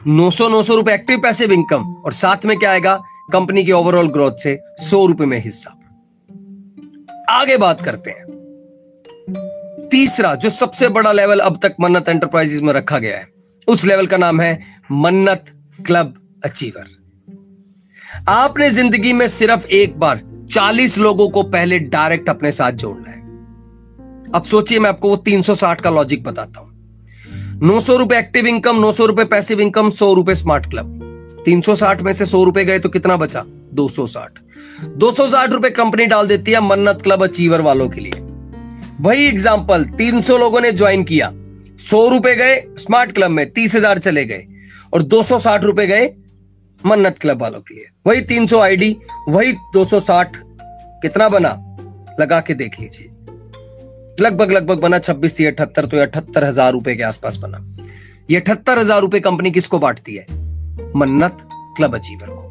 [0.07, 3.03] नौ सौ नौ सौ रुपए एक्टिव पैसिव इनकम और साथ में क्या आएगा?
[3.33, 5.69] कंपनी की ओवरऑल ग्रोथ से सौ रुपए में हिस्सा।
[7.29, 8.29] आगे बात करते हैं।
[9.91, 13.27] तीसरा, जो सबसे बड़ा लेवल अब तक मन्नत एंटरप्राइजेस में रखा गया है,
[13.67, 15.45] उस लेवल का नाम है मन्नत
[15.85, 16.85] क्लब अचीवर
[18.27, 23.19] आपने ज़िंदगी में सिर्फ़ एक बार 40 लोगों को पहले डायरेक्ट अपने साथ जोड़ना है।
[24.35, 26.68] अब सोचिए, मैं आपको वो 360 का लॉजिक बताता हूँ।
[27.61, 32.01] नौ सौ रुपए एक्टिव इनकम नौ सौ रुपए पैसिव इनकम सौ रुपए स्मार्ट क्लब 360
[32.01, 33.43] में से सौ रुपए गए तो कितना बचा?
[33.73, 34.39] 260
[34.97, 38.21] 260 रुपए कंपनी डाल देती है मन्नत क्लब अचीवर वालों के लिए।
[39.01, 41.31] वही एग्ज़ाम्पल तीन सौ लोगों ने ज्वाइन किया।
[41.81, 44.45] सौ रुपए गए स्मार्ट क्लब में, तीस हज़ार चले गए।
[44.93, 46.09] और दो सौ साठ रुपए गए
[46.81, 48.95] मन्नत क्लब वालों के लिए। वही तीन सौ आईडी
[49.29, 50.37] वही दो सौ साठ
[51.01, 51.55] कितना बना?
[52.19, 53.08] लगा के देख लीजिए।
[54.21, 57.57] लगभग लगभग बना छब्बीस थी अठहत्तर तो अठहत्तर हज़ार रुपए के आसपास बना।
[58.29, 60.25] ये अठहत्तर हज़ार रुपए कंपनी किसको बांटती है?
[60.95, 61.37] मन्नत
[61.77, 62.45] क्लब अचीवर को।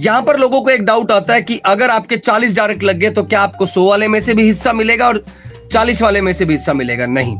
[0.00, 3.10] यहाँ पर लोगों को एक डाउट आता है कि अगर आपके 40 डायरेक्ट लग गए
[3.10, 5.24] तो क्या आपको 100 वाले में से भी हिस्सा मिलेगा और
[5.72, 7.06] 40 वाले में से भी हिस्सा मिलेगा?
[7.06, 7.36] नहीं।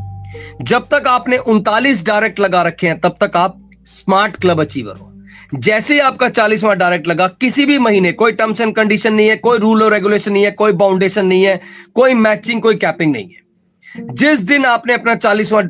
[0.62, 5.10] जब तक आपने उनतालीस डायरेक्ट लगा रखे हैं, तब तक आप स्मार्ट क्लब अचीवर हो।
[5.54, 9.36] जैसे ही आपका चालीसवां डायरेक्ट लगा, किसी भी महीने, कोई टर्म्स एंड कंडीशन नहीं है,
[9.36, 11.60] कोई रूल और रेगुलेशन नहीं है, कोई बाउंडेशन नहीं है,
[11.94, 15.64] कोई मैचिंग कोई कैपिंग नहीं है। जिस दिन आपने अपना चालीसवां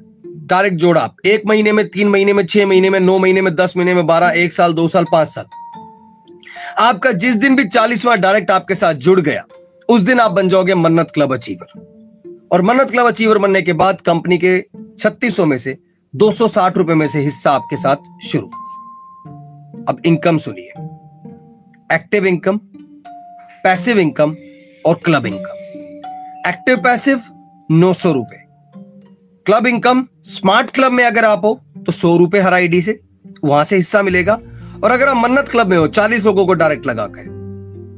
[0.46, 3.76] डायरेक्ट जोड़ा, एक महीने में, तीन महीने में, छह महीने में, नौ महीने में, दस
[3.76, 5.44] महीने में, बारह, एक साल, दो साल, पाँच साल,
[6.78, 9.44] आपका जिस दिन भी चालीसवां डायरेक्ट आपके साथ जुड़ गया,
[9.88, 14.00] उस दिन आप बन जाओगे मन्नत क्लब अचीवर और मन्नत क्लब अचीवर बनने के बाद
[14.00, 14.60] कंपनी के
[14.98, 15.78] छत्तीसों में से
[16.14, 18.50] दो सौ साठ रुपए में से हिस्सा आपके साथ शुरू।
[19.88, 20.68] अब इनकम सुनिए।
[21.92, 22.56] एक्टिव इनकम,
[23.64, 24.34] पैसिव इनकम
[24.86, 27.20] और क्लब इनकम। एक्टिव पैसिव,
[27.70, 28.42] नौ सौ रुपए।
[29.46, 32.98] क्लब इनकम, स्मार्ट क्लब में अगर आप हो तो सौ रुपए हर आईडी से,
[33.44, 34.38] वहाँ से हिस्सा मिलेगा।
[34.84, 37.32] और अगर आप मन्नत क्लब में हो, चालीस लोगों को डायरेक्ट लगाकर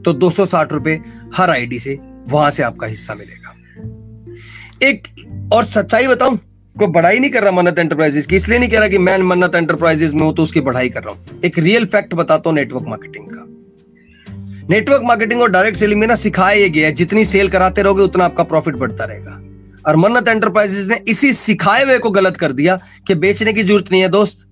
[0.04, 1.00] तो दो सौ साठ रुपए
[1.36, 3.54] हर आईडी से, वहाँ से आपका हिस्सा मिलेगा।
[4.82, 6.38] एक और सच्चाई बताऊँ
[6.78, 9.54] कोई बढ़ाई नहीं कर रहा मन्नत एंटरप्राइजेस की, इसलिए नहीं कह रहा कि मैं मन्नत
[9.54, 12.84] एंटरप्राइजेस में हूँ तो उसकी बढ़ाई कर रहा हूँ। एक रियल फैक्ट बताता हूँ नेटवर्क
[12.88, 13.44] मार्केटिंग का।
[14.70, 18.44] नेटवर्क मार्केटिंग और डायरेक्ट सेलिंग में ना सिखाया गया जितनी सेल कराते रहोगे, उतना आपका
[18.44, 19.40] प्रॉफिट बढ़ता रहेगा।
[19.86, 23.90] और मन्नत एंटरप्राइजेस ने इसी सिखाए हुए को गलत कर दिया कि बेचने की ज़रूरत
[23.92, 24.45] नहीं है, दोस्त।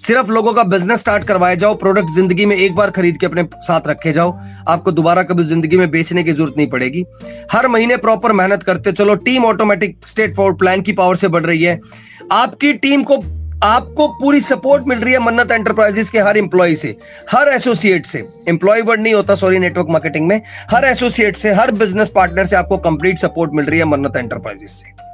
[0.00, 3.42] सिर्फ़ लोगों का बिज़नेस स्टार्ट करवाए जाओ प्रोडक्ट ज़िंदगी में एक बार खरीद के अपने
[3.56, 4.32] साथ रखे जाओ।
[4.68, 7.04] आपको दोबारा कभी ज़िंदगी में बेचने की ज़रूरत नहीं पड़ेगी।
[7.52, 11.44] हर महीने प्रॉपर मेहनत करते चलो team automatic straight forward plan की पावर से बढ़
[11.46, 11.78] रही है।
[12.32, 13.16] आपकी टीम को,
[13.62, 16.96] आपको पूरी सपोर्ट मिल रही है मन्नत एंटरप्राइजेस के हर इंप्लॉय से,
[17.30, 21.70] हर एसोसिएट से। इंप्लॉय वर्ड नहीं होता सॉरी नेटवर्क मार्केटिंग में। हर एसोसिएट से, हर
[21.74, 25.08] बिज़नेस पार्टनर से आपको कंप्लीट सपोर्ट मिल रही है मन्नत एंटरप्राइजेस से।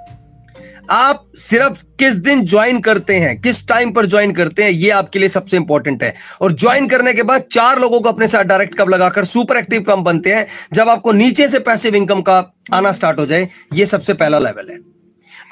[0.91, 5.19] आप सिर्फ़ किस दिन ज्वाइन करते हैं, किस टाइम पर ज्वाइन करते हैं, ये आपके
[5.19, 8.79] लिए सबसे इंपॉर्टेंट है। और ज्वाइन करने के बाद चार लोगों को अपने साथ डायरेक्ट
[8.79, 12.39] कब लगाकर सुपर एक्टिव कम बनते हैं, जब आपको नीचे से पैसिव इनकम का
[12.73, 14.79] आना स्टार्ट हो जाए, ये सबसे पहला लेवल है।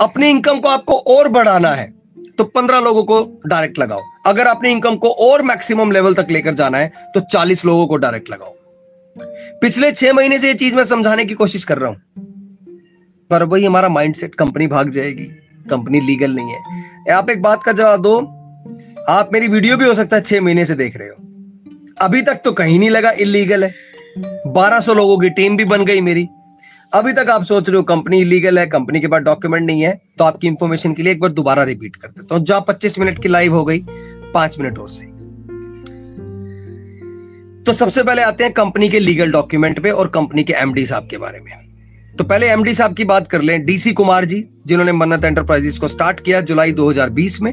[0.01, 1.93] अपनी इनकम को आपको और बढ़ाना है
[2.39, 6.55] तो पंद्रह लोगों को डायरेक्ट लगाओ। अगर अपनी इनकम को और मैक्सिमम लेवल तक लेकर
[6.55, 8.55] जाना है तो चालीस लोगों को डायरेक्ट लगाओ।
[9.61, 12.24] पिछले छह महीने से ये चीज़ मैं समझाने की कोशिश कर रहा हूँ।
[13.31, 15.25] पर वही हमारा माइंडसेट कंपनी भाग जाएगी।
[15.71, 18.19] कंपनी लीगल नहीं है। आप एक बात का जवाब दो।
[19.09, 21.15] आप मेरी वीडियो भी हो सकता है छह महीने से देख रहे हो।
[22.01, 23.75] अभी तक तो कहीं नहीं लगा इलीगल है।
[24.49, 26.27] 1200 लोगों की टीम भी बन गई मेरी।
[26.93, 29.93] अभी तक आप सोच रहे हो कंपनी इलीगल है कंपनी के पास डॉक्यूमेंट नहीं है
[30.19, 33.23] तो आपकी इंफॉर्मेशन के लिए एक बार दोबारा रिपीट कर देता हूँ जहाँ 25 मिनट
[33.23, 33.85] की लाइव हो गई,
[34.35, 35.05] पाँच मिनट और से
[37.65, 41.09] तो सबसे पहले आते हैं कंपनी के लीगल डॉक्यूमेंट पे और कंपनी के एमडी साहब
[41.11, 41.64] के बारे में।
[42.19, 45.89] तो पहले एमडी साहब की बात कर लें। डीसी कुमार जी, जिन्होंने मन्नत एंटरप्राइजेस को
[45.89, 47.53] स्टार्ट किया जुलाई 2020 में।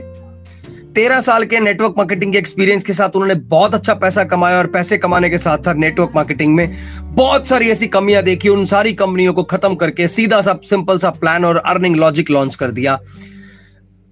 [0.95, 4.67] तेरह साल के नेटवर्क मार्केटिंग के एक्सपीरियंस के साथ उन्होंने बहुत अच्छा पैसा कमाया और
[4.67, 8.93] पैसे कमाने के साथ साथ नेटवर्क मार्केटिंग में बहुत सारी ऐसी कमियाँ देखी। उन सारी
[8.93, 12.99] कंपनियों को खत्म करके सीधा सा सिंपल सा प्लान और अर्निंग लॉजिक लॉन्च कर दिया।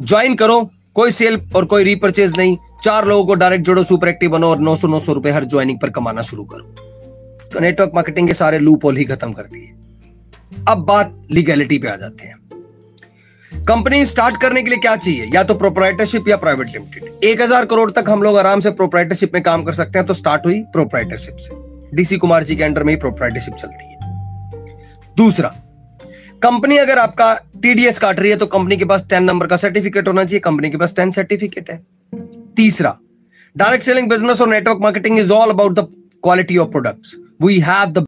[0.02, 4.32] ज्वाइन करो, कोई सेल और कोई रिपर्चेज नहीं। चार लोगों को डायरेक्ट जोड़ो सुपर एक्टिव
[4.32, 6.64] बनो और नौ सौ नौ सौ रुपए हर ज्वाइनिंग पर कमाना शुरू करो।
[7.54, 9.89] तो नेटवर्क मार्केटिंग के सारे लूप होल ही खत्म कर दिए।
[10.52, 12.38] अब बात लीगैलिटी पे आ जाते हैं।
[13.52, 15.30] कंपनी स्टार्ट करने के लिए क्या चाहिए?
[15.34, 19.34] या तो प्रोपराइटरशिप या प्राइवेट लिमिटेड एक हज़ार करोड़ तक हम लोग आराम से प्रोपराइटरशिप
[19.34, 21.56] में काम कर सकते हैं तो स्टार्ट हुई प्रोपराइटरशिप से।
[21.96, 23.98] डीसी कुमार जी के अंडर में ही प्रोपराइटरशिप चलती है।
[25.18, 25.54] दूसरा
[26.44, 30.08] कंपनी अगर आपका टीडीएस काट रही है तो कंपनी के पास टेन नंबर का सर्टिफिकेट
[30.08, 31.82] होना चाहिए कंपनी के पास टेन सर्टिफिकेट है।
[32.58, 32.96] तीसरा
[33.56, 35.88] डायरेक्ट सेलिंग बिज़नेस और network marketing is all about the
[36.24, 38.06] quality of products we have the